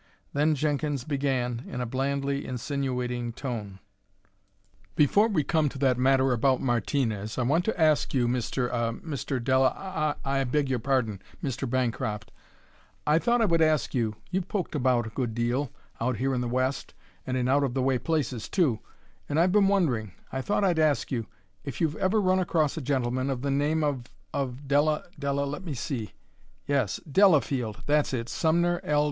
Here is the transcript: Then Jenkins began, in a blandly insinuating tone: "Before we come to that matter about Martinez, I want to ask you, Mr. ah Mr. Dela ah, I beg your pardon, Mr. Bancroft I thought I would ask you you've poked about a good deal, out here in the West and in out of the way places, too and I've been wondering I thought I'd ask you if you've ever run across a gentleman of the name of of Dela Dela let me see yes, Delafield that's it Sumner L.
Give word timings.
Then 0.33 0.55
Jenkins 0.55 1.03
began, 1.03 1.63
in 1.67 1.79
a 1.79 1.85
blandly 1.85 2.43
insinuating 2.43 3.33
tone: 3.33 3.77
"Before 4.95 5.27
we 5.27 5.43
come 5.43 5.69
to 5.69 5.77
that 5.77 5.95
matter 5.95 6.33
about 6.33 6.59
Martinez, 6.59 7.37
I 7.37 7.43
want 7.43 7.65
to 7.65 7.79
ask 7.79 8.11
you, 8.11 8.27
Mr. 8.27 8.67
ah 8.73 8.93
Mr. 8.93 9.37
Dela 9.39 9.71
ah, 9.77 10.15
I 10.25 10.43
beg 10.45 10.69
your 10.71 10.79
pardon, 10.79 11.21
Mr. 11.43 11.69
Bancroft 11.69 12.31
I 13.05 13.19
thought 13.19 13.43
I 13.43 13.45
would 13.45 13.61
ask 13.61 13.93
you 13.93 14.15
you've 14.31 14.47
poked 14.47 14.73
about 14.73 15.05
a 15.05 15.09
good 15.11 15.35
deal, 15.35 15.69
out 15.99 16.17
here 16.17 16.33
in 16.33 16.41
the 16.41 16.47
West 16.47 16.95
and 17.27 17.37
in 17.37 17.47
out 17.47 17.63
of 17.63 17.75
the 17.75 17.81
way 17.83 17.99
places, 17.99 18.49
too 18.49 18.79
and 19.29 19.39
I've 19.39 19.51
been 19.51 19.67
wondering 19.67 20.13
I 20.31 20.41
thought 20.41 20.63
I'd 20.63 20.79
ask 20.79 21.11
you 21.11 21.27
if 21.63 21.79
you've 21.79 21.95
ever 21.97 22.19
run 22.19 22.39
across 22.39 22.75
a 22.75 22.81
gentleman 22.81 23.29
of 23.29 23.43
the 23.43 23.51
name 23.51 23.83
of 23.83 24.05
of 24.33 24.67
Dela 24.67 25.03
Dela 25.19 25.45
let 25.45 25.63
me 25.63 25.75
see 25.75 26.15
yes, 26.65 26.99
Delafield 27.07 27.83
that's 27.85 28.15
it 28.15 28.29
Sumner 28.29 28.81
L. 28.83 28.99